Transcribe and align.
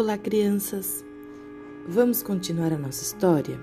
Olá, 0.00 0.16
crianças! 0.16 1.04
Vamos 1.86 2.22
continuar 2.22 2.72
a 2.72 2.78
nossa 2.78 3.02
história? 3.02 3.60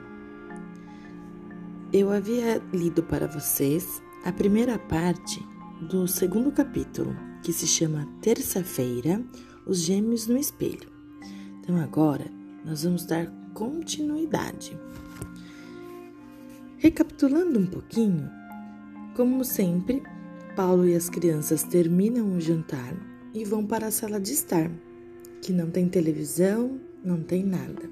Eu 1.91 2.11
havia 2.11 2.61
lido 2.71 3.01
para 3.01 3.25
vocês 3.25 4.03
a 4.23 4.31
primeira 4.31 4.77
parte 4.77 5.43
do 5.81 6.07
segundo 6.07 6.51
capítulo, 6.51 7.15
que 7.41 7.51
se 7.51 7.65
chama 7.65 8.07
Terça-feira 8.21 9.19
Os 9.65 9.79
Gêmeos 9.79 10.27
no 10.27 10.37
Espelho. 10.37 10.91
Então, 11.59 11.75
agora 11.77 12.27
nós 12.63 12.83
vamos 12.83 13.03
dar 13.03 13.25
continuidade. 13.55 14.79
Recapitulando 16.77 17.57
um 17.57 17.65
pouquinho, 17.65 18.29
como 19.15 19.43
sempre, 19.43 20.03
Paulo 20.55 20.87
e 20.87 20.93
as 20.93 21.09
crianças 21.09 21.63
terminam 21.63 22.31
o 22.31 22.39
jantar 22.39 22.93
e 23.33 23.43
vão 23.43 23.65
para 23.65 23.87
a 23.87 23.91
sala 23.91 24.19
de 24.19 24.33
estar 24.33 24.69
que 25.41 25.51
não 25.51 25.69
tem 25.69 25.87
televisão, 25.87 26.79
não 27.03 27.21
tem 27.21 27.43
nada, 27.43 27.89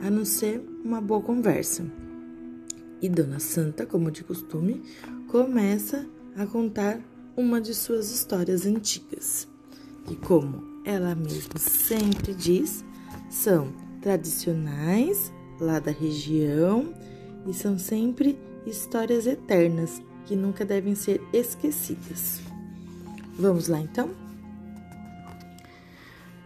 a 0.00 0.10
não 0.10 0.24
ser 0.24 0.62
uma 0.84 1.00
boa 1.00 1.20
conversa. 1.20 1.84
E 3.02 3.08
Dona 3.08 3.40
Santa, 3.40 3.86
como 3.86 4.10
de 4.10 4.22
costume, 4.22 4.82
começa 5.28 6.06
a 6.36 6.46
contar 6.46 7.00
uma 7.36 7.60
de 7.60 7.74
suas 7.74 8.10
histórias 8.10 8.66
antigas, 8.66 9.48
que, 10.04 10.16
como 10.16 10.62
ela 10.84 11.14
mesma 11.14 11.58
sempre 11.58 12.34
diz, 12.34 12.84
são 13.30 13.72
tradicionais 14.00 15.32
lá 15.58 15.78
da 15.78 15.90
região 15.90 16.94
e 17.46 17.54
são 17.54 17.78
sempre 17.78 18.38
histórias 18.66 19.26
eternas 19.26 20.02
que 20.26 20.36
nunca 20.36 20.64
devem 20.64 20.94
ser 20.94 21.20
esquecidas. 21.32 22.40
Vamos 23.38 23.68
lá 23.68 23.80
então? 23.80 24.10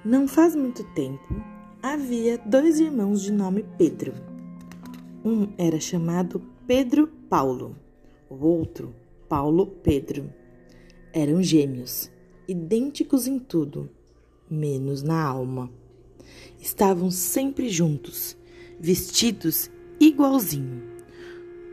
Não 0.05 0.29
faz 0.29 0.55
muito 0.55 0.85
tempo, 0.93 1.35
havia 1.83 2.37
dois 2.37 2.79
irmãos 2.79 3.23
de 3.23 3.33
nome 3.33 3.65
Pedro. 3.79 4.13
Um 5.25 5.49
era 5.57 5.81
chamado 5.81 6.43
Pedro 6.67 7.07
Paulo, 7.07 7.75
o 8.29 8.35
outro 8.45 8.95
Paulo 9.31 9.67
Pedro. 9.67 10.31
Eram 11.11 11.43
gêmeos, 11.43 12.11
idênticos 12.47 13.27
em 13.27 13.39
tudo, 13.39 13.89
menos 14.51 15.03
na 15.03 15.23
alma. 15.23 15.71
Estavam 16.61 17.11
sempre 17.11 17.71
juntos, 17.71 18.37
vestidos 18.79 19.71
igualzinho. 19.99 20.83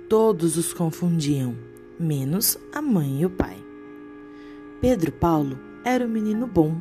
Todos 0.07 0.55
os 0.55 0.73
confundiam, 0.73 1.53
menos 1.99 2.57
a 2.73 2.81
mãe 2.81 3.23
e 3.23 3.25
o 3.25 3.29
pai. 3.29 3.57
Pedro 4.79 5.11
Paulo 5.11 5.59
era 5.83 6.05
o 6.05 6.09
menino 6.09 6.47
bom 6.47 6.77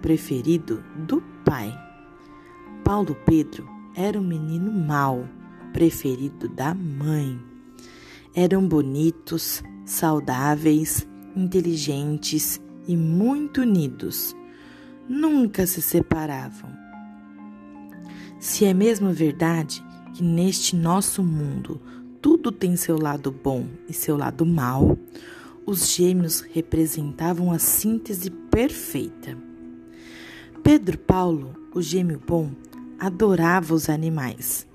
preferido 0.00 0.82
do 1.06 1.22
pai. 1.44 1.72
Paulo 2.84 3.16
Pedro 3.26 3.68
era 3.94 4.18
o 4.18 4.22
menino 4.22 4.72
mau, 4.72 5.26
preferido 5.72 6.48
da 6.48 6.74
mãe. 6.74 7.38
Eram 8.34 8.66
bonitos, 8.66 9.62
saudáveis, 9.84 11.06
inteligentes 11.36 12.60
e 12.86 12.96
muito 12.96 13.60
unidos. 13.62 14.34
Nunca 15.08 15.66
se 15.66 15.82
separavam. 15.82 16.70
Se 18.38 18.64
é 18.64 18.72
mesmo 18.72 19.12
verdade 19.12 19.84
que 20.14 20.22
neste 20.22 20.74
nosso 20.74 21.22
mundo 21.22 21.80
tudo 22.22 22.50
tem 22.50 22.76
seu 22.76 22.98
lado 22.98 23.30
bom 23.30 23.66
e 23.88 23.92
seu 23.92 24.16
lado 24.16 24.46
mau, 24.46 24.98
os 25.66 25.94
gêmeos 25.94 26.40
representavam 26.40 27.52
a 27.52 27.58
síntese 27.58 28.30
perfeita. 28.30 29.49
Pedro 30.62 30.98
Paulo, 30.98 31.54
o 31.74 31.80
gêmeo 31.80 32.20
bom, 32.24 32.50
adorava 32.98 33.72
os 33.74 33.88
animais. 33.88 34.66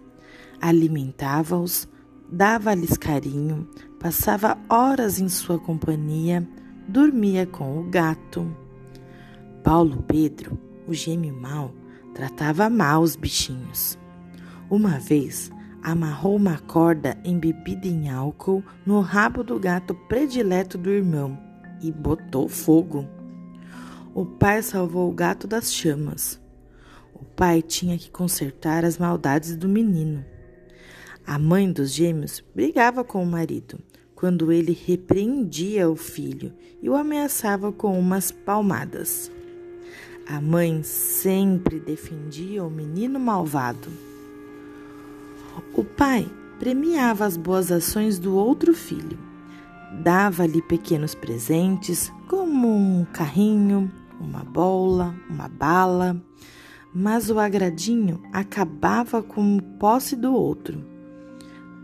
Alimentava-os, 0.60 1.88
dava-lhes 2.28 2.98
carinho, 2.98 3.68
passava 4.00 4.58
horas 4.68 5.20
em 5.20 5.30
sua 5.30 5.60
companhia, 5.60 6.48
dormia 6.88 7.46
com 7.46 7.80
o 7.80 7.84
gato. 7.84 8.52
Paulo 9.64 10.04
Pedro, 10.08 10.60
o 10.88 10.94
gêmeo 10.94 11.40
mau, 11.40 11.72
tratava 12.14 12.70
mal 12.70 13.02
os 13.02 13.16
bichinhos. 13.16 13.98
Uma 14.70 14.98
vez, 15.00 15.52
amarrou 15.84 16.36
uma 16.36 16.58
corda 16.58 17.16
embebida 17.24 17.88
em 17.88 18.10
álcool 18.10 18.64
no 18.86 19.02
rabo 19.02 19.44
do 19.44 19.60
gato 19.60 19.94
predileto 19.94 20.80
do 20.80 20.90
irmão 20.90 21.38
e 21.80 21.92
botou 21.92 22.50
fogo. 22.50 23.15
O 24.16 24.26
pai 24.26 24.62
salvou 24.62 25.10
o 25.10 25.14
gato 25.14 25.46
das 25.46 25.74
chamas. 25.74 26.40
O 27.14 27.26
pai 27.26 27.62
tinha 27.62 27.98
que 27.98 28.10
consertar 28.10 28.86
as 28.86 28.98
maldades 28.98 29.58
do 29.58 29.68
menino. 29.68 30.24
A 31.28 31.38
mãe 31.38 31.70
dos 31.70 31.92
gêmeos 31.92 32.42
brigava 32.56 33.04
com 33.04 33.22
o 33.22 33.26
marido 33.26 33.78
quando 34.16 34.54
ele 34.54 34.72
repreendia 34.72 35.90
o 35.90 35.98
filho 35.98 36.54
e 36.82 36.90
o 36.90 36.96
ameaçava 36.96 37.74
com 37.74 38.00
umas 38.00 38.32
palmadas. 38.32 39.30
A 40.26 40.40
mãe 40.40 40.82
sempre 40.82 41.78
defendia 41.78 42.64
o 42.64 42.72
menino 42.72 43.20
malvado. 43.20 43.90
O 45.74 45.84
pai 45.84 46.26
premiava 46.58 47.26
as 47.26 47.36
boas 47.36 47.70
ações 47.70 48.18
do 48.18 48.34
outro 48.34 48.74
filho. 48.74 49.20
Dava-lhe 50.02 50.62
pequenos 50.62 51.14
presentes, 51.14 52.10
como 52.30 52.70
um 52.70 53.06
carrinho, 53.12 53.92
uma 54.20 54.44
bola, 54.44 55.16
uma 55.30 55.48
bala, 55.48 56.22
mas 56.94 57.30
o 57.30 57.40
agradinho 57.40 58.22
acabava 58.32 59.22
com 59.22 59.60
posse 59.80 60.16
do 60.16 60.34
outro. 60.34 60.84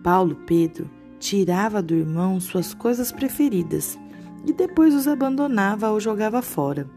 Paulo 0.01 0.35
Pedro 0.47 0.89
tirava 1.19 1.81
do 1.81 1.93
irmão 1.93 2.39
suas 2.39 2.73
coisas 2.73 3.11
preferidas 3.11 3.99
e 4.45 4.53
depois 4.53 4.95
os 4.95 5.07
abandonava 5.07 5.89
ou 5.91 5.99
jogava 5.99 6.41
fora, 6.41 6.89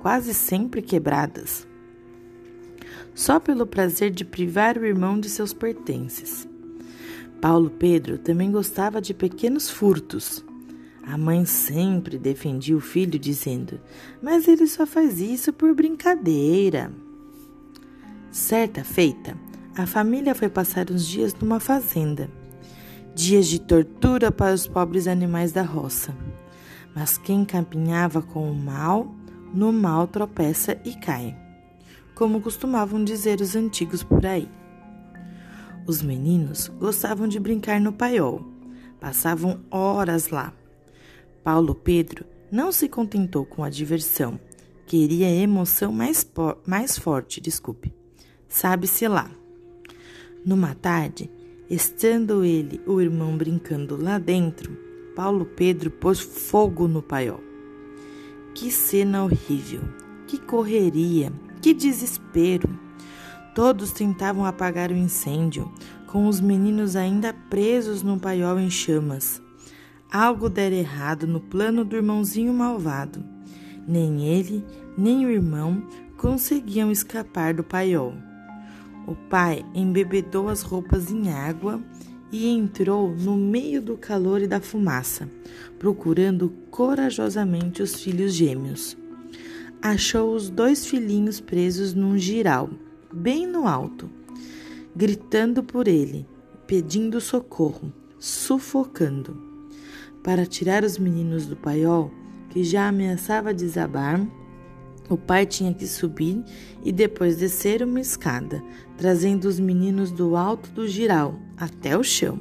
quase 0.00 0.32
sempre 0.32 0.80
quebradas, 0.80 1.66
só 3.14 3.38
pelo 3.38 3.66
prazer 3.66 4.10
de 4.10 4.24
privar 4.24 4.78
o 4.78 4.86
irmão 4.86 5.18
de 5.20 5.28
seus 5.28 5.52
pertences. 5.52 6.48
Paulo 7.40 7.68
Pedro 7.68 8.16
também 8.16 8.50
gostava 8.50 9.00
de 9.00 9.12
pequenos 9.12 9.68
furtos 9.68 10.44
a 11.06 11.16
mãe 11.16 11.44
sempre 11.44 12.18
defendia 12.18 12.76
o 12.76 12.80
filho, 12.80 13.16
dizendo: 13.16 13.80
Mas 14.20 14.48
ele 14.48 14.66
só 14.66 14.84
faz 14.84 15.20
isso 15.20 15.52
por 15.52 15.72
brincadeira. 15.72 16.92
Certa 18.32 18.82
feita, 18.82 19.38
a 19.76 19.86
família 19.86 20.34
foi 20.34 20.48
passar 20.48 20.90
uns 20.90 21.06
dias 21.06 21.32
numa 21.34 21.60
fazenda. 21.60 22.28
Dias 23.14 23.46
de 23.46 23.60
tortura 23.60 24.32
para 24.32 24.52
os 24.52 24.66
pobres 24.66 25.06
animais 25.06 25.52
da 25.52 25.62
roça. 25.62 26.12
Mas 26.92 27.16
quem 27.16 27.44
caminhava 27.44 28.20
com 28.20 28.50
o 28.50 28.54
mal, 28.54 29.14
no 29.54 29.72
mal 29.72 30.08
tropeça 30.08 30.76
e 30.84 30.92
cai, 30.96 31.38
como 32.16 32.40
costumavam 32.40 33.04
dizer 33.04 33.40
os 33.40 33.54
antigos 33.54 34.02
por 34.02 34.26
aí. 34.26 34.50
Os 35.86 36.02
meninos 36.02 36.66
gostavam 36.80 37.28
de 37.28 37.38
brincar 37.38 37.80
no 37.80 37.92
paiol, 37.92 38.44
passavam 38.98 39.60
horas 39.70 40.30
lá 40.30 40.52
Paulo 41.46 41.76
Pedro 41.76 42.24
não 42.50 42.72
se 42.72 42.88
contentou 42.88 43.46
com 43.46 43.62
a 43.62 43.70
diversão, 43.70 44.36
queria 44.84 45.30
emoção 45.30 45.92
mais, 45.92 46.28
mais 46.66 46.98
forte, 46.98 47.40
desculpe. 47.40 47.94
Sabe-se 48.48 49.06
lá. 49.06 49.30
Numa 50.44 50.74
tarde, 50.74 51.30
estando 51.70 52.44
ele 52.44 52.80
o 52.84 53.00
irmão 53.00 53.36
brincando 53.36 53.96
lá 53.96 54.18
dentro, 54.18 54.76
Paulo 55.14 55.44
Pedro 55.44 55.88
pôs 55.88 56.18
fogo 56.18 56.88
no 56.88 57.00
paiol. 57.00 57.40
Que 58.52 58.72
cena 58.72 59.22
horrível! 59.22 59.82
Que 60.26 60.38
correria! 60.38 61.32
Que 61.62 61.72
desespero! 61.72 62.76
Todos 63.54 63.92
tentavam 63.92 64.44
apagar 64.44 64.90
o 64.90 64.96
incêndio, 64.96 65.72
com 66.08 66.26
os 66.26 66.40
meninos 66.40 66.96
ainda 66.96 67.32
presos 67.32 68.02
no 68.02 68.18
paiol 68.18 68.58
em 68.58 68.68
chamas. 68.68 69.45
Algo 70.10 70.48
dera 70.48 70.74
errado 70.74 71.26
no 71.26 71.40
plano 71.40 71.84
do 71.84 71.96
irmãozinho 71.96 72.52
malvado. 72.52 73.24
Nem 73.86 74.26
ele, 74.26 74.64
nem 74.96 75.26
o 75.26 75.30
irmão 75.30 75.82
conseguiam 76.16 76.90
escapar 76.90 77.54
do 77.54 77.62
paiol. 77.62 78.14
O 79.06 79.14
pai 79.14 79.64
embebedou 79.74 80.48
as 80.48 80.62
roupas 80.62 81.10
em 81.10 81.30
água 81.30 81.80
e 82.32 82.48
entrou 82.48 83.14
no 83.14 83.36
meio 83.36 83.80
do 83.80 83.96
calor 83.96 84.42
e 84.42 84.48
da 84.48 84.60
fumaça, 84.60 85.28
procurando 85.78 86.52
corajosamente 86.70 87.82
os 87.82 87.94
filhos 88.02 88.32
gêmeos. 88.32 88.96
Achou 89.80 90.34
os 90.34 90.50
dois 90.50 90.86
filhinhos 90.86 91.40
presos 91.40 91.94
num 91.94 92.18
giral, 92.18 92.70
bem 93.12 93.46
no 93.46 93.68
alto, 93.68 94.10
gritando 94.94 95.62
por 95.62 95.86
ele, 95.86 96.26
pedindo 96.66 97.20
socorro, 97.20 97.92
sufocando. 98.18 99.45
Para 100.26 100.44
tirar 100.44 100.82
os 100.82 100.98
meninos 100.98 101.46
do 101.46 101.54
paiol, 101.54 102.10
que 102.50 102.64
já 102.64 102.88
ameaçava 102.88 103.54
desabar, 103.54 104.20
O 105.08 105.16
pai 105.16 105.46
tinha 105.46 105.72
que 105.72 105.86
subir 105.86 106.42
e 106.84 106.90
depois 106.90 107.36
descer 107.36 107.80
uma 107.80 108.00
escada, 108.00 108.60
trazendo 108.96 109.44
os 109.44 109.60
meninos 109.60 110.10
do 110.10 110.34
alto 110.34 110.68
do 110.72 110.88
giral 110.88 111.38
até 111.56 111.96
o 111.96 112.02
chão. 112.02 112.40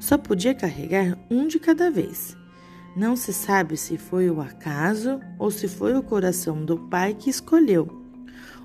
Só 0.00 0.18
podia 0.18 0.56
carregar 0.56 1.16
um 1.30 1.46
de 1.46 1.60
cada 1.60 1.88
vez. 1.88 2.36
Não 2.96 3.14
se 3.14 3.32
sabe 3.32 3.76
se 3.76 3.96
foi 3.96 4.28
o 4.28 4.40
acaso 4.40 5.20
ou 5.38 5.52
se 5.52 5.68
foi 5.68 5.96
o 5.96 6.02
coração 6.02 6.64
do 6.64 6.76
pai 6.76 7.14
que 7.14 7.30
escolheu. 7.30 7.86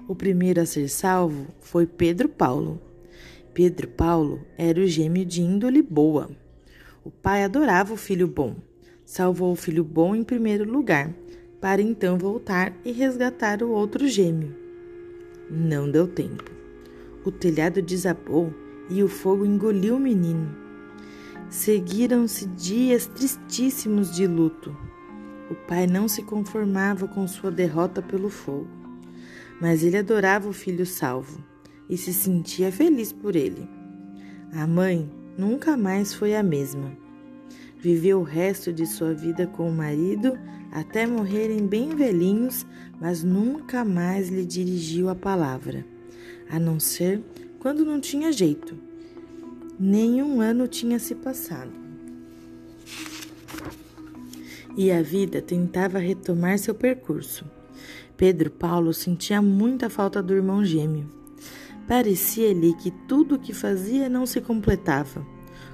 O 0.07 0.15
primeiro 0.15 0.59
a 0.59 0.65
ser 0.65 0.89
salvo 0.89 1.45
foi 1.62 1.85
Pedro 1.85 2.27
Paulo. 2.27 2.81
Pedro 3.53 3.89
Paulo 3.89 4.41
era 4.57 4.80
o 4.80 4.88
gêmeo 4.88 5.24
de 5.24 5.44
índole 5.44 5.83
boa. 5.83 6.31
O 7.03 7.11
pai 7.11 7.44
adorava 7.44 7.94
o 7.94 7.97
filho 7.97 8.27
bom. 8.27 8.55
Salvou 9.03 9.51
o 9.51 9.57
filho 9.57 9.83
bom 9.83 10.15
em 10.15 10.23
primeiro 10.23 10.69
lugar 10.69 11.13
para 11.59 11.81
então 11.81 12.17
voltar 12.17 12.73
e 12.85 12.91
resgatar 12.91 13.61
o 13.61 13.69
outro 13.69 14.07
gêmeo. 14.07 14.55
Não 15.50 15.89
deu 15.89 16.07
tempo. 16.07 16.50
O 17.25 17.31
telhado 17.31 17.81
desabou 17.81 18.53
e 18.89 19.03
o 19.03 19.07
fogo 19.07 19.45
engoliu 19.45 19.95
o 19.95 20.00
menino. 20.00 20.55
Seguiram-se 21.50 22.47
dias 22.47 23.06
tristíssimos 23.07 24.15
de 24.15 24.25
luto. 24.25 24.75
O 25.49 25.56
pai 25.56 25.85
não 25.85 26.07
se 26.07 26.23
conformava 26.23 27.07
com 27.07 27.27
sua 27.27 27.51
derrota 27.51 28.01
pelo 28.01 28.29
fogo, 28.29 28.67
mas 29.61 29.83
ele 29.83 29.97
adorava 29.97 30.49
o 30.49 30.53
filho 30.53 30.85
salvo 30.85 31.44
e 31.89 31.97
se 31.97 32.13
sentia 32.13 32.71
feliz 32.71 33.11
por 33.11 33.35
ele. 33.35 33.69
A 34.53 34.65
mãe 34.65 35.09
nunca 35.38 35.75
mais 35.77 36.13
foi 36.13 36.35
a 36.35 36.44
mesma. 36.44 36.91
Viveu 37.80 38.19
o 38.19 38.24
resto 38.24 38.71
de 38.71 38.85
sua 38.85 39.13
vida 39.13 39.45
com 39.45 39.69
o 39.69 39.74
marido 39.74 40.38
até 40.71 41.06
morrerem 41.06 41.68
bem 41.68 41.89
velhinhos, 41.95 42.65
mas 43.00 43.24
nunca 43.24 43.83
mais 43.85 44.30
lhe 44.30 44.45
dirigiu 44.45 45.09
a 45.09 45.15
palavra, 45.15 45.85
a 46.50 46.57
não 46.57 46.80
ser 46.80 47.21
quando 47.59 47.85
não 47.85 48.00
tinha 48.00 48.31
jeito. 48.31 48.75
Nenhum 49.80 50.39
ano 50.39 50.68
tinha 50.68 50.97
se 51.00 51.13
passado. 51.13 51.71
E 54.75 54.91
a 54.91 55.01
vida 55.01 55.41
tentava 55.41 56.00
retomar 56.00 56.57
seu 56.57 56.74
percurso. 56.74 57.45
Pedro 58.18 58.50
Paulo 58.50 58.94
sentia 58.94 59.41
muita 59.41 59.89
falta 59.89 60.24
do 60.24 60.33
irmão 60.33 60.63
gêmeo. 60.63 61.22
Parecia-lhe 61.88 62.74
que 62.75 62.91
tudo 62.91 63.35
o 63.35 63.39
que 63.39 63.53
fazia 63.53 64.07
não 64.07 64.25
se 64.25 64.39
completava, 64.39 65.25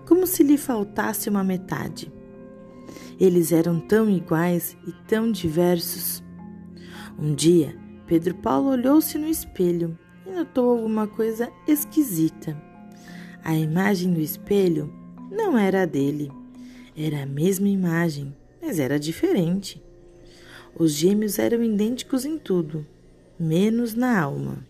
como 0.05 0.25
se 0.25 0.43
lhe 0.43 0.57
faltasse 0.57 1.29
uma 1.29 1.43
metade. 1.43 2.11
Eles 3.19 3.51
eram 3.51 3.79
tão 3.79 4.09
iguais 4.09 4.75
e 4.87 4.91
tão 5.07 5.31
diversos. 5.31 6.23
Um 7.17 7.35
dia, 7.35 7.75
Pedro 8.07 8.33
Paulo 8.35 8.69
olhou-se 8.69 9.17
no 9.17 9.27
espelho 9.27 9.97
e 10.25 10.31
notou 10.31 10.71
alguma 10.71 11.05
coisa 11.05 11.51
esquisita. 11.67 12.59
A 13.43 13.55
imagem 13.55 14.13
do 14.13 14.19
espelho 14.19 14.93
não 15.31 15.57
era 15.57 15.83
a 15.83 15.85
dele. 15.85 16.31
Era 16.95 17.23
a 17.23 17.25
mesma 17.25 17.67
imagem, 17.67 18.35
mas 18.61 18.79
era 18.79 18.99
diferente. 18.99 19.83
Os 20.77 20.93
gêmeos 20.93 21.39
eram 21.39 21.63
idênticos 21.63 22.25
em 22.25 22.37
tudo, 22.37 22.85
menos 23.39 23.93
na 23.93 24.19
alma. 24.19 24.68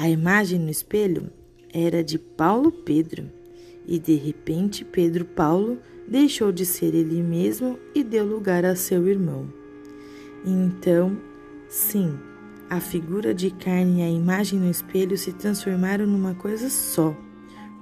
A 0.00 0.08
imagem 0.08 0.58
no 0.58 0.70
espelho 0.70 1.30
era 1.70 2.02
de 2.02 2.18
Paulo 2.18 2.72
Pedro, 2.72 3.30
e 3.86 3.98
de 3.98 4.14
repente 4.14 4.82
Pedro 4.82 5.26
Paulo 5.26 5.78
deixou 6.08 6.50
de 6.50 6.64
ser 6.64 6.94
ele 6.94 7.22
mesmo 7.22 7.78
e 7.94 8.02
deu 8.02 8.24
lugar 8.24 8.64
a 8.64 8.74
seu 8.74 9.06
irmão. 9.06 9.52
Então, 10.42 11.18
sim, 11.68 12.18
a 12.70 12.80
figura 12.80 13.34
de 13.34 13.50
carne 13.50 14.00
e 14.00 14.02
a 14.02 14.08
imagem 14.08 14.58
no 14.58 14.70
espelho 14.70 15.18
se 15.18 15.34
transformaram 15.34 16.06
numa 16.06 16.34
coisa 16.34 16.70
só: 16.70 17.14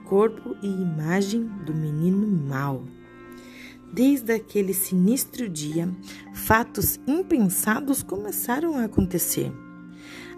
corpo 0.05 0.57
e 0.61 0.67
imagem 0.67 1.45
do 1.65 1.73
menino 1.73 2.27
mau. 2.27 2.83
Desde 3.93 4.33
aquele 4.33 4.75
sinistro 4.75 5.49
dia, 5.49 5.89
fatos 6.35 6.99
impensados 7.07 8.03
começaram 8.03 8.77
a 8.77 8.87
acontecer. 8.87 9.53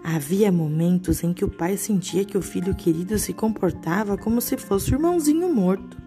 Havia 0.03 0.51
momentos 0.51 1.23
em 1.23 1.33
que 1.33 1.45
o 1.45 1.49
pai 1.49 1.77
sentia 1.77 2.25
que 2.25 2.37
o 2.37 2.41
filho 2.41 2.75
querido 2.75 3.17
se 3.19 3.33
comportava 3.33 4.17
como 4.17 4.41
se 4.41 4.57
fosse 4.57 4.91
o 4.91 4.95
irmãozinho 4.95 5.53
morto 5.53 6.01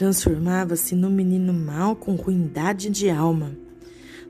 transformava-se 0.00 0.94
num 0.94 1.10
menino 1.10 1.52
mau 1.52 1.94
com 1.94 2.14
ruindade 2.14 2.88
de 2.88 3.10
alma. 3.10 3.54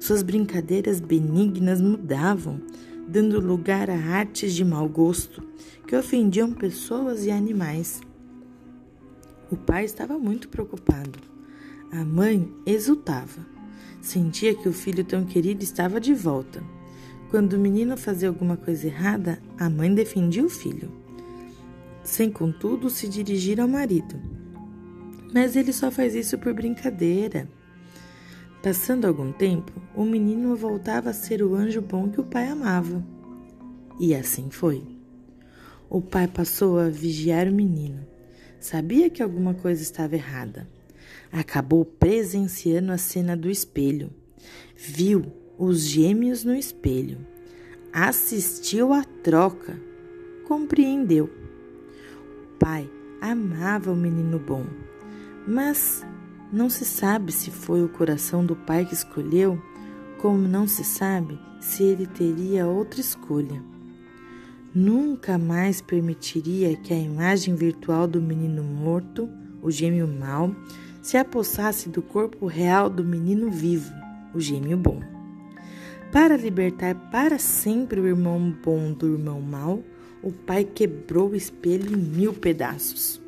Suas 0.01 0.21
brincadeiras 0.21 0.99
benignas 0.99 1.81
mudavam, 1.81 2.61
dando 3.07 3.39
lugar 3.39 3.89
a 3.89 3.97
artes 3.97 4.53
de 4.53 4.65
mau 4.65 4.89
gosto 4.89 5.41
que 5.87 5.95
ofendiam 5.95 6.53
pessoas 6.53 7.25
e 7.25 7.31
animais. 7.31 8.01
O 9.49 9.57
pai 9.57 9.85
estava 9.85 10.19
muito 10.19 10.49
preocupado. 10.49 11.21
A 11.93 12.05
mãe 12.05 12.53
exultava. 12.67 13.47
Sentia 14.01 14.53
que 14.55 14.69
o 14.69 14.73
filho 14.73 15.05
tão 15.05 15.25
querido 15.25 15.63
estava 15.63 16.01
de 16.01 16.15
volta. 16.15 16.61
Quando 17.31 17.53
o 17.53 17.59
menino 17.61 17.97
fazia 17.97 18.29
alguma 18.29 18.57
coisa 18.57 18.89
errada, 18.89 19.41
a 19.57 19.71
mãe 19.71 19.95
defendia 19.95 20.45
o 20.45 20.49
filho, 20.49 20.91
sem 22.03 22.29
contudo 22.29 22.91
se 22.91 23.07
dirigir 23.09 23.61
ao 23.61 23.69
marido. 23.69 24.21
Mas 25.33 25.55
ele 25.55 25.73
só 25.73 25.93
faz 25.93 26.17
isso 26.17 26.37
por 26.39 26.53
brincadeira. 26.53 27.49
Passando 28.61 29.07
algum 29.07 29.31
tempo, 29.31 29.73
o 29.95 30.05
menino 30.05 30.57
voltava 30.57 31.11
a 31.11 31.15
ser 31.15 31.41
o 31.41 31.55
anjo 31.55 31.81
bom 31.81 32.11
que 32.11 32.21
o 32.21 32.25
pai 32.25 32.49
amava. 32.49 33.01
E 34.01 34.13
assim 34.13 34.51
foi. 34.51 34.83
O 35.89 36.03
pai 36.03 36.27
passou 36.27 36.81
a 36.81 36.89
vigiar 36.89 37.47
o 37.47 37.55
menino. 37.55 38.05
Sabia 38.59 39.09
que 39.09 39.23
alguma 39.23 39.55
coisa 39.55 39.83
estava 39.83 40.17
errada. 40.17 40.69
Acabou 41.31 41.85
presenciando 41.85 42.91
a 42.91 42.99
cena 42.99 43.37
do 43.37 43.49
espelho. 43.49 44.11
Viu 44.77 45.33
os 45.61 45.81
gêmeos 45.83 46.43
no 46.43 46.55
espelho. 46.55 47.19
Assistiu 47.93 48.93
à 48.93 49.05
troca. 49.05 49.79
Compreendeu. 50.49 51.27
O 51.27 52.59
pai 52.59 52.91
amava 53.21 53.93
o 53.93 53.97
menino 53.97 54.39
bom 54.39 54.65
mas 55.47 56.07
não 56.53 56.69
se 56.69 56.85
sabe 56.85 57.33
se 57.33 57.51
foi 57.51 57.83
o 57.83 57.89
coração 57.89 58.45
do 58.45 58.55
pai 58.55 58.85
que 58.85 58.95
escolheu, 58.95 59.61
como 60.19 60.47
não 60.47 60.67
se 60.67 60.85
sabe 60.85 61.39
se 61.61 61.83
ele 61.83 62.07
teria 62.07 62.67
outra 62.67 63.01
escolha. 63.01 63.63
Nunca 64.73 65.37
mais 65.37 65.81
permitiria 65.81 66.77
que 66.77 66.95
a 66.95 66.99
imagem 66.99 67.55
virtual 67.55 68.07
do 68.07 68.23
menino 68.23 68.63
morto, 68.63 69.29
o 69.61 69.71
gêmeo 69.71 70.07
mau, 70.07 70.55
se 71.03 71.17
apossasse 71.17 71.89
do 71.89 72.01
corpo 72.01 72.47
real 72.47 72.89
do 72.89 73.05
menino 73.05 73.51
vivo, 73.51 73.93
o 74.33 74.41
gêmeo 74.41 74.77
bom. 74.77 75.10
Para 76.13 76.37
libertar 76.37 76.97
para 77.11 77.39
sempre 77.39 78.01
o 78.01 78.07
irmão 78.07 78.53
bom 78.65 78.93
do 78.93 79.13
irmão 79.15 79.41
mau, 79.41 79.83
o 80.23 80.33
pai 80.33 80.65
quebrou 80.65 81.31
o 81.31 81.37
espelho 81.37 81.93
em 81.93 81.97
mil 81.97 82.35
pedaços. 82.35 83.21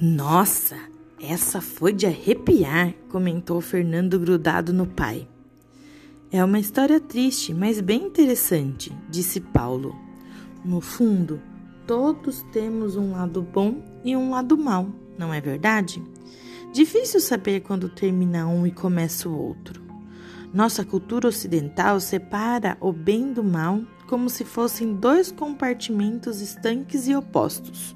Nossa, 0.00 0.76
essa 1.20 1.60
foi 1.60 1.92
de 1.92 2.06
arrepiar, 2.06 2.94
comentou 3.10 3.60
Fernando 3.60 4.18
grudado 4.18 4.72
no 4.72 4.86
pai. 4.86 5.28
É 6.32 6.42
uma 6.42 6.58
história 6.58 6.98
triste, 6.98 7.52
mas 7.52 7.80
bem 7.80 8.02
interessante, 8.02 8.90
disse 9.10 9.40
Paulo. 9.40 9.94
No 10.64 10.80
fundo, 10.80 11.40
todos 11.86 12.42
temos 12.50 12.96
um 12.96 13.12
lado 13.12 13.42
bom 13.42 13.82
e 14.02 14.16
um 14.16 14.30
lado 14.30 14.56
mau, 14.56 14.88
não 15.18 15.32
é 15.32 15.40
verdade? 15.40 16.02
Difícil 16.74 17.20
saber 17.20 17.60
quando 17.60 17.88
termina 17.88 18.48
um 18.48 18.66
e 18.66 18.72
começa 18.72 19.28
o 19.28 19.38
outro. 19.38 19.80
Nossa 20.52 20.84
cultura 20.84 21.28
ocidental 21.28 22.00
separa 22.00 22.76
o 22.80 22.92
bem 22.92 23.32
do 23.32 23.44
mal 23.44 23.80
como 24.08 24.28
se 24.28 24.44
fossem 24.44 24.92
dois 24.92 25.30
compartimentos 25.30 26.40
estanques 26.40 27.06
e 27.06 27.14
opostos. 27.14 27.94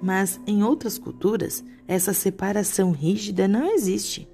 Mas 0.00 0.40
em 0.46 0.62
outras 0.62 0.96
culturas, 0.96 1.64
essa 1.88 2.12
separação 2.12 2.92
rígida 2.92 3.48
não 3.48 3.66
existe. 3.74 4.28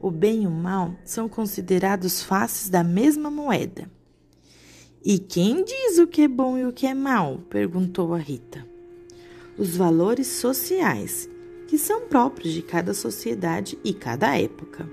O 0.00 0.10
bem 0.10 0.44
e 0.44 0.46
o 0.46 0.50
mal 0.50 0.94
são 1.04 1.28
considerados 1.28 2.22
faces 2.22 2.70
da 2.70 2.82
mesma 2.82 3.30
moeda. 3.30 3.90
E 5.04 5.18
quem 5.18 5.62
diz 5.62 5.98
o 5.98 6.06
que 6.06 6.22
é 6.22 6.28
bom 6.28 6.56
e 6.56 6.64
o 6.64 6.72
que 6.72 6.86
é 6.86 6.94
mal? 6.94 7.42
perguntou 7.50 8.14
a 8.14 8.18
Rita. 8.18 8.66
Os 9.58 9.76
valores 9.76 10.26
sociais, 10.26 11.28
que 11.66 11.78
são 11.78 12.02
próprios 12.02 12.52
de 12.52 12.62
cada 12.62 12.94
sociedade 12.94 13.78
e 13.84 13.92
cada 13.92 14.38
época. 14.38 14.88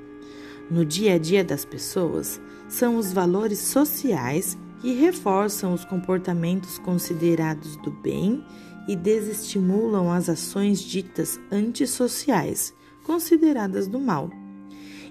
No 0.69 0.85
dia 0.85 1.15
a 1.15 1.17
dia 1.17 1.43
das 1.43 1.65
pessoas, 1.65 2.41
são 2.67 2.97
os 2.97 3.11
valores 3.11 3.59
sociais 3.59 4.57
que 4.81 4.93
reforçam 4.93 5.73
os 5.73 5.85
comportamentos 5.85 6.77
considerados 6.79 7.75
do 7.77 7.91
bem 7.91 8.43
e 8.87 8.95
desestimulam 8.95 10.11
as 10.11 10.27
ações 10.27 10.79
ditas 10.79 11.39
antissociais, 11.51 12.73
consideradas 13.03 13.87
do 13.87 13.99
mal. 13.99 14.29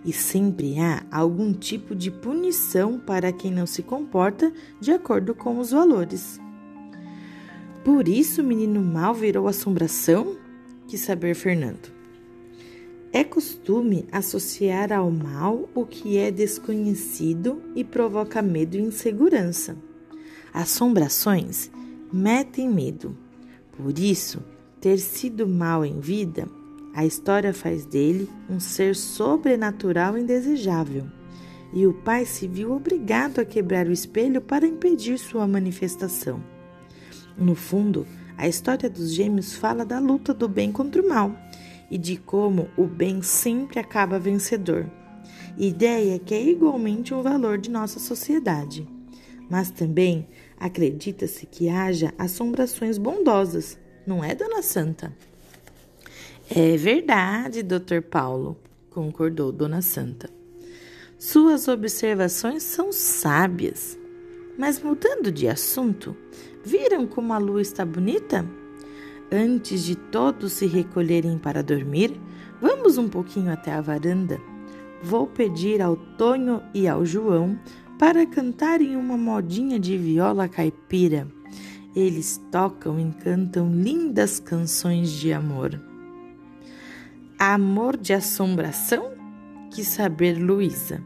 e 0.04 0.12
sempre 0.12 0.80
há 0.80 1.04
algum 1.10 1.52
tipo 1.52 1.94
de 1.94 2.10
punição 2.10 2.98
para 2.98 3.32
quem 3.32 3.52
não 3.52 3.66
se 3.66 3.82
comporta 3.82 4.52
de 4.80 4.90
acordo 4.90 5.34
com 5.34 5.58
os 5.58 5.70
valores. 5.70 6.40
Por 7.84 8.08
isso 8.08 8.42
o 8.42 8.44
menino 8.44 8.82
mal 8.82 9.14
virou 9.14 9.46
assombração? 9.48 10.36
Quis 10.92 11.00
saber 11.00 11.34
Fernando. 11.34 11.90
É 13.14 13.24
costume 13.24 14.04
associar 14.12 14.92
ao 14.92 15.10
mal 15.10 15.66
o 15.74 15.86
que 15.86 16.18
é 16.18 16.30
desconhecido 16.30 17.62
e 17.74 17.82
provoca 17.82 18.42
medo 18.42 18.76
e 18.76 18.82
insegurança. 18.82 19.74
Assombrações 20.52 21.70
metem 22.12 22.68
medo. 22.68 23.16
Por 23.74 23.98
isso, 23.98 24.42
ter 24.82 24.98
sido 24.98 25.48
mal 25.48 25.82
em 25.82 25.98
vida, 25.98 26.46
a 26.94 27.06
história 27.06 27.54
faz 27.54 27.86
dele 27.86 28.28
um 28.50 28.60
ser 28.60 28.94
sobrenatural 28.94 30.18
indesejável. 30.18 31.06
E 31.72 31.86
o 31.86 31.94
pai 31.94 32.26
se 32.26 32.46
viu 32.46 32.70
obrigado 32.70 33.38
a 33.38 33.46
quebrar 33.46 33.86
o 33.86 33.92
espelho 33.92 34.42
para 34.42 34.66
impedir 34.66 35.18
sua 35.18 35.48
manifestação. 35.48 36.44
No 37.34 37.54
fundo, 37.54 38.06
a 38.42 38.48
história 38.48 38.90
dos 38.90 39.14
gêmeos 39.14 39.54
fala 39.54 39.84
da 39.84 40.00
luta 40.00 40.34
do 40.34 40.48
bem 40.48 40.72
contra 40.72 41.00
o 41.00 41.08
mal 41.08 41.32
e 41.88 41.96
de 41.96 42.16
como 42.16 42.68
o 42.76 42.88
bem 42.88 43.22
sempre 43.22 43.78
acaba 43.78 44.18
vencedor. 44.18 44.90
Ideia 45.56 46.18
que 46.18 46.34
é 46.34 46.42
igualmente 46.42 47.14
um 47.14 47.22
valor 47.22 47.56
de 47.56 47.70
nossa 47.70 48.00
sociedade. 48.00 48.84
Mas 49.48 49.70
também 49.70 50.26
acredita-se 50.58 51.46
que 51.46 51.68
haja 51.68 52.12
assombrações 52.18 52.98
bondosas, 52.98 53.78
não 54.04 54.24
é, 54.24 54.34
Dona 54.34 54.60
Santa? 54.60 55.16
É 56.50 56.76
verdade, 56.76 57.62
Dr. 57.62 58.02
Paulo, 58.10 58.56
concordou 58.90 59.52
Dona 59.52 59.82
Santa. 59.82 60.28
Suas 61.16 61.68
observações 61.68 62.64
são 62.64 62.90
sábias. 62.92 63.96
Mas 64.58 64.82
mudando 64.82 65.32
de 65.32 65.48
assunto, 65.48 66.16
viram 66.64 67.06
como 67.06 67.32
a 67.32 67.38
lua 67.38 67.62
está 67.62 67.84
bonita? 67.84 68.44
Antes 69.30 69.84
de 69.84 69.96
todos 69.96 70.52
se 70.52 70.66
recolherem 70.66 71.38
para 71.38 71.62
dormir, 71.62 72.20
vamos 72.60 72.98
um 72.98 73.08
pouquinho 73.08 73.52
até 73.52 73.72
a 73.72 73.80
varanda. 73.80 74.40
Vou 75.02 75.26
pedir 75.26 75.80
ao 75.80 75.96
Tonho 75.96 76.62
e 76.74 76.86
ao 76.86 77.04
João 77.04 77.58
para 77.98 78.26
cantarem 78.26 78.96
uma 78.96 79.16
modinha 79.16 79.78
de 79.78 79.96
viola 79.96 80.48
caipira 80.48 81.26
eles 81.94 82.40
tocam 82.50 82.98
e 82.98 83.12
cantam 83.12 83.70
lindas 83.70 84.40
canções 84.40 85.10
de 85.10 85.32
amor. 85.32 85.78
Amor 87.38 87.98
de 87.98 88.14
assombração? 88.14 89.12
Quis 89.70 89.88
saber 89.88 90.38
Luísa. 90.38 91.02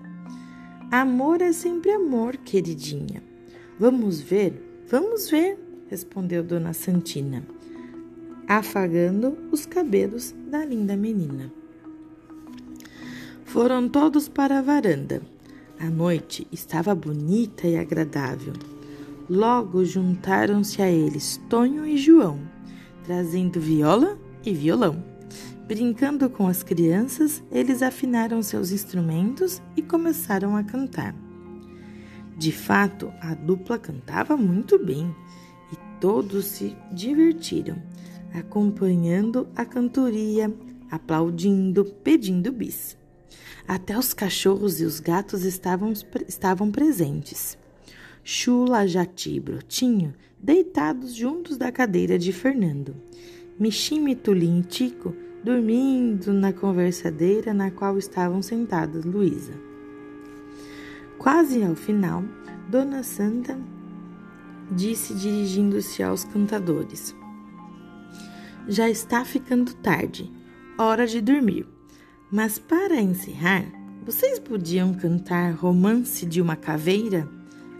Amor 0.91 1.43
é 1.43 1.53
sempre 1.53 1.91
amor, 1.91 2.37
queridinha. 2.37 3.23
Vamos 3.79 4.21
ver, 4.21 4.66
vamos 4.88 5.31
ver, 5.31 5.59
respondeu 5.88 6.43
Dona 6.43 6.73
Santina, 6.73 7.43
afagando 8.49 9.37
os 9.50 9.66
cabelos 9.66 10.35
da 10.49 10.64
linda 10.64 10.97
menina. 10.97 11.52
Foram 13.45 13.88
todos 13.88 14.28
para 14.28 14.59
a 14.59 14.62
varanda. 14.62 15.23
A 15.78 15.90
noite 15.90 16.47
estava 16.50 16.95
bonita 16.95 17.66
e 17.66 17.76
agradável. 17.76 18.52
Logo 19.28 19.85
juntaram-se 19.85 20.81
a 20.81 20.90
eles 20.90 21.40
Tonho 21.49 21.87
e 21.87 21.97
João, 21.97 22.38
trazendo 23.05 23.61
viola 23.61 24.19
e 24.45 24.52
violão. 24.55 25.02
Brincando 25.66 26.31
com 26.31 26.47
as 26.47 26.62
crianças, 26.62 27.43
eles 27.50 27.83
afinaram 27.83 28.40
seus 28.43 28.71
instrumentos 28.71 29.61
e 29.76 29.83
começaram 29.83 30.57
a 30.57 30.62
cantar. 30.62 31.25
De 32.37 32.52
fato, 32.52 33.11
a 33.21 33.35
dupla 33.35 33.78
cantava 33.78 34.37
muito 34.37 34.78
bem 34.78 35.14
e 35.73 36.00
todos 36.00 36.45
se 36.45 36.76
divertiram, 36.93 37.83
acompanhando 38.35 39.49
a 39.57 39.64
cantoria, 39.64 40.52
aplaudindo, 40.90 41.85
pedindo 42.05 42.52
bis. 42.52 42.97
Até 43.66 43.99
os 43.99 44.12
cachorros 44.12 44.81
e 44.81 44.85
os 44.85 45.00
gatos 45.00 45.45
estavam, 45.45 45.93
estavam 46.28 46.71
presentes. 46.71 47.57
Chula, 48.23 48.87
Jati 48.87 49.37
e 49.37 49.40
Brotinho 49.40 50.14
deitados 50.38 51.14
juntos 51.14 51.57
da 51.57 51.73
cadeira 51.73 52.19
de 52.19 52.33
Fernando. 52.33 52.95
Michime, 53.59 54.14
Tulim 54.14 54.61
e 54.61 54.62
Tico 54.62 55.14
dormindo 55.43 56.33
na 56.33 56.52
conversadeira 56.52 57.55
na 57.55 57.71
qual 57.71 57.97
estavam 57.97 58.43
sentadas 58.43 59.05
Luísa. 59.05 59.52
Quase 61.19 61.65
ao 61.65 61.75
final, 61.75 62.23
Dona 62.69 63.03
Santa 63.03 63.59
disse 64.71 65.15
dirigindo-se 65.15 66.03
aos 66.03 66.25
cantadores: 66.25 67.15
Já 68.69 68.89
está 68.89 69.25
ficando 69.25 69.75
tarde, 69.75 70.31
hora 70.79 71.07
de 71.07 71.21
dormir. 71.21 71.67
Mas 72.31 72.59
para 72.59 73.01
encerrar, 73.01 73.65
vocês 74.05 74.39
podiam 74.39 74.95
cantar 74.95 75.55
Romance 75.55 76.27
de 76.27 76.43
uma 76.43 76.57
Caveira? 76.57 77.29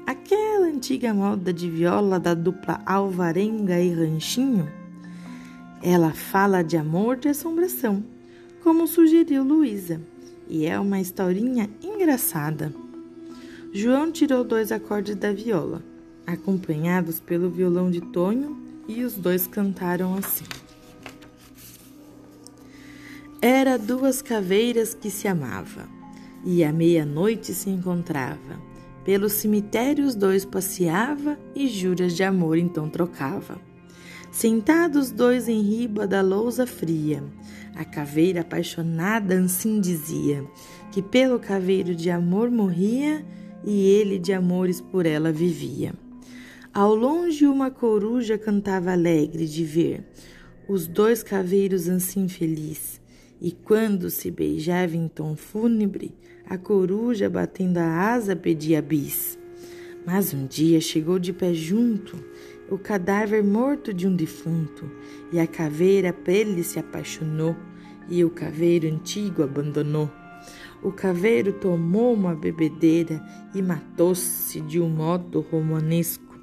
Aquela 0.07 0.66
antiga 0.66 1.12
moda 1.12 1.52
de 1.52 1.69
viola 1.69 2.19
da 2.19 2.33
dupla 2.33 2.81
Alvarenga 2.87 3.81
e 3.81 3.93
Ranchinho, 3.93 4.69
ela 5.83 6.12
fala 6.12 6.62
de 6.62 6.76
amor 6.76 7.16
de 7.16 7.28
assombração, 7.28 8.05
como 8.62 8.87
sugeriu 8.87 9.45
Luísa, 9.45 10.00
e 10.49 10.64
é 10.64 10.78
uma 10.78 11.00
historinha 11.00 11.69
engraçada. 11.83 12.86
João 13.76 14.11
tirou 14.11 14.42
dois 14.42 14.73
acordes 14.73 15.14
da 15.16 15.30
viola, 15.35 15.83
acompanhados 16.26 17.21
pelo 17.21 17.50
violão 17.50 17.90
de 17.90 18.00
Tonho, 18.00 18.56
e 18.88 19.04
os 19.04 19.12
dois 19.12 19.47
cantaram 19.47 20.14
assim. 20.14 20.47
Era 23.38 23.76
duas 23.76 24.23
caveiras 24.23 24.95
que 24.95 25.11
se 25.11 25.28
amava, 25.28 25.87
e 26.42 26.64
à 26.64 26.73
meia-noite 26.73 27.52
se 27.52 27.68
encontrava 27.68 28.59
pelo 29.04 29.28
cemitério 29.28 30.06
os 30.06 30.14
dois 30.16 30.45
passeava 30.47 31.38
e 31.54 31.68
juras 31.68 32.16
de 32.16 32.25
amor 32.25 32.56
então 32.56 32.88
trocava. 32.88 33.61
Sentados 34.33 35.12
dois 35.12 35.49
em 35.49 35.61
riba 35.61 36.06
da 36.06 36.23
lousa 36.23 36.66
fria, 36.66 37.23
a 37.75 37.85
caveira 37.85 38.40
apaixonada 38.40 39.38
assim 39.38 39.80
dizia 39.80 40.45
que 40.90 41.02
pelo 41.02 41.38
caveiro 41.38 41.95
de 41.95 42.11
amor 42.11 42.50
morria 42.50 43.23
e 43.64 43.88
ele 43.88 44.18
de 44.18 44.32
amores 44.32 44.80
por 44.80 45.06
ela 45.06 45.32
vivia. 45.32 45.94
Ao 46.72 46.94
longe 46.94 47.46
uma 47.46 47.70
coruja 47.70 48.36
cantava 48.36 48.92
alegre 48.92 49.46
de 49.46 49.64
ver 49.64 50.04
os 50.68 50.86
dois 50.86 51.22
caveiros 51.22 51.88
assim 51.88 52.28
feliz, 52.28 53.00
e 53.40 53.52
quando 53.52 54.10
se 54.10 54.30
beijava 54.30 54.96
em 54.96 55.08
tom 55.08 55.36
fúnebre, 55.36 56.12
a 56.48 56.58
coruja, 56.58 57.30
batendo 57.30 57.78
a 57.78 58.12
asa, 58.12 58.34
pedia 58.34 58.82
bis. 58.82 59.38
Mas 60.04 60.34
um 60.34 60.46
dia 60.46 60.80
chegou 60.80 61.18
de 61.18 61.32
pé 61.32 61.52
junto 61.52 62.16
o 62.68 62.76
cadáver 62.76 63.44
morto 63.44 63.94
de 63.94 64.08
um 64.08 64.14
defunto, 64.14 64.90
e 65.32 65.38
a 65.38 65.46
caveira 65.46 66.12
pele 66.12 66.62
se 66.64 66.78
apaixonou, 66.78 67.56
e 68.08 68.25
o 68.25 68.30
caveiro 68.30 68.88
antigo 68.88 69.42
abandonou. 69.42 70.10
O 70.83 70.92
caveiro 70.92 71.52
tomou 71.52 72.14
uma 72.14 72.35
bebedeira 72.35 73.23
e 73.54 73.62
matou-se 73.62 74.61
de 74.61 74.80
um 74.80 74.88
modo 74.88 75.40
romanesco, 75.40 76.38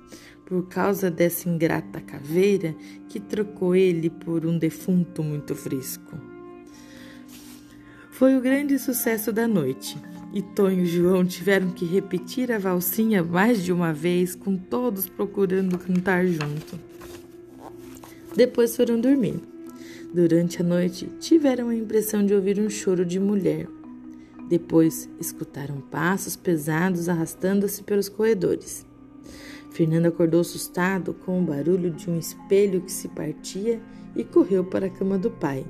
por 0.46 0.68
causa 0.68 1.10
dessa 1.10 1.48
ingrata 1.48 2.02
caveira 2.02 2.76
que 3.08 3.20
trocou 3.20 3.76
ele 3.76 4.10
por 4.10 4.46
um 4.46 4.58
defunto 4.58 5.24
muito 5.24 5.56
fresco. 5.56 6.18
Foi 8.12 8.38
o 8.38 8.42
grande 8.42 8.78
sucesso 8.78 9.32
da 9.32 9.48
noite. 9.48 9.98
E 10.34 10.42
Tonho 10.42 10.84
e 10.84 10.86
João 10.86 11.24
tiveram 11.24 11.70
que 11.70 11.86
repetir 11.86 12.52
a 12.52 12.58
valsinha 12.58 13.24
mais 13.24 13.64
de 13.64 13.72
uma 13.72 13.94
vez, 13.94 14.36
com 14.36 14.58
todos 14.58 15.08
procurando 15.08 15.78
cantar 15.78 16.26
junto. 16.26 16.80
Depois 18.36 18.76
foram 18.76 19.00
dormir. 19.00 19.40
Durante 20.12 20.62
a 20.62 20.64
noite, 20.64 21.08
tiveram 21.20 21.70
a 21.70 21.76
impressão 21.76 22.26
de 22.26 22.34
ouvir 22.34 22.60
um 22.60 22.70
choro 22.70 23.06
de 23.06 23.20
mulher. 23.20 23.68
Depois, 24.54 25.10
escutaram 25.20 25.82
passos 25.82 26.36
pesados 26.36 27.10
arrastando-se 27.10 27.82
pelos 27.82 28.08
corredores. 28.08 28.86
Fernando 29.72 30.06
acordou 30.06 30.42
assustado 30.42 31.12
com 31.12 31.42
o 31.42 31.44
barulho 31.44 31.90
de 31.90 32.08
um 32.08 32.20
espelho 32.20 32.80
que 32.80 32.92
se 32.92 33.08
partia 33.08 33.82
e 34.16 34.24
correu 34.24 34.64
para 34.64 34.86
a 34.86 34.90
cama 34.92 35.18
do 35.18 35.32
pai. 35.32 35.66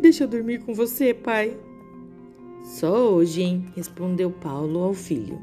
Deixa 0.00 0.24
eu 0.24 0.28
dormir 0.28 0.64
com 0.64 0.74
você, 0.74 1.14
pai. 1.14 1.56
Só 2.64 3.14
hoje, 3.14 3.42
hein? 3.42 3.66
respondeu 3.76 4.32
Paulo 4.32 4.80
ao 4.80 4.94
filho, 4.94 5.40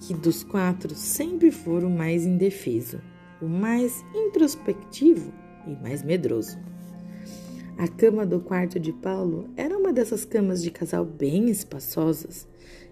que 0.00 0.12
dos 0.12 0.44
quatro 0.44 0.94
sempre 0.94 1.50
for 1.50 1.82
o 1.82 1.88
mais 1.88 2.26
indefeso, 2.26 3.00
o 3.40 3.48
mais 3.48 4.04
introspectivo 4.14 5.32
e 5.66 5.74
mais 5.82 6.02
medroso. 6.02 6.58
A 7.78 7.86
cama 7.86 8.24
do 8.24 8.40
quarto 8.40 8.80
de 8.80 8.90
Paulo 8.90 9.50
era 9.54 9.76
uma 9.76 9.92
dessas 9.92 10.24
camas 10.24 10.62
de 10.62 10.70
casal 10.70 11.04
bem 11.04 11.50
espaçosas, 11.50 12.48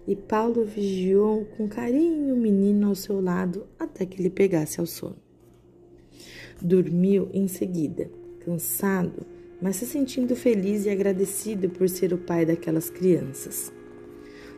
e 0.07 0.15
Paulo 0.15 0.63
vigiou 0.63 1.43
com 1.57 1.67
carinho 1.67 2.35
o 2.35 2.37
menino 2.37 2.89
ao 2.89 2.93
seu 2.93 3.19
lado 3.19 3.65
até 3.79 4.05
que 4.05 4.21
ele 4.21 4.29
pegasse 4.29 4.79
ao 4.79 4.85
sono. 4.85 5.15
Dormiu 6.61 7.29
em 7.33 7.47
seguida, 7.47 8.11
cansado, 8.45 9.25
mas 9.59 9.77
se 9.77 9.87
sentindo 9.87 10.35
feliz 10.35 10.85
e 10.85 10.91
agradecido 10.91 11.67
por 11.67 11.89
ser 11.89 12.13
o 12.13 12.19
pai 12.19 12.45
daquelas 12.45 12.87
crianças. 12.87 13.73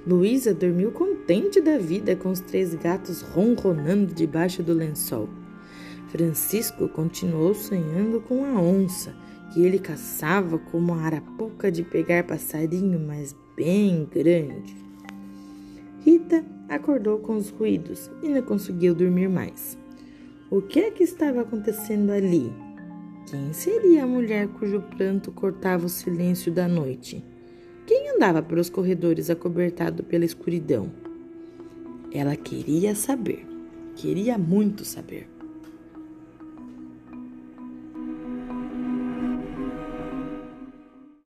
Luísa 0.05 0.53
dormiu 0.53 0.91
contente 0.91 1.62
da 1.62 1.77
vida 1.77 2.17
com 2.17 2.31
os 2.31 2.41
três 2.41 2.75
gatos 2.75 3.22
ronronando 3.22 4.13
debaixo 4.13 4.62
do 4.62 4.74
lençol. 4.74 5.29
Francisco 6.10 6.89
continuou 6.89 7.53
sonhando 7.53 8.19
com 8.19 8.43
a 8.43 8.62
onça 8.62 9.15
que 9.53 9.63
ele 9.63 9.79
caçava 9.79 10.57
como 10.57 10.93
a 10.93 11.01
arapuca 11.01 11.71
de 11.71 11.83
pegar 11.83 12.23
passarinho, 12.23 12.99
mas 12.99 13.35
bem 13.55 14.07
grande. 14.11 14.75
Rita 16.01 16.43
acordou 16.69 17.19
com 17.19 17.35
os 17.35 17.49
ruídos 17.49 18.09
e 18.21 18.29
não 18.29 18.41
conseguiu 18.41 18.93
dormir 18.93 19.29
mais. 19.29 19.77
O 20.49 20.61
que 20.61 20.79
é 20.79 20.91
que 20.91 21.03
estava 21.03 21.41
acontecendo 21.41 22.11
ali? 22.11 22.51
Quem 23.29 23.51
seria 23.51 24.03
a 24.03 24.07
mulher 24.07 24.47
cujo 24.47 24.81
pranto 24.81 25.31
cortava 25.31 25.85
o 25.85 25.89
silêncio 25.89 26.51
da 26.51 26.67
noite? 26.67 27.23
Quem 27.85 28.09
andava 28.11 28.41
pelos 28.41 28.69
corredores 28.69 29.29
acobertado 29.29 30.03
pela 30.03 30.23
escuridão? 30.23 30.89
Ela 32.11 32.35
queria 32.35 32.95
saber, 32.95 33.45
queria 33.95 34.37
muito 34.37 34.85
saber. 34.85 35.37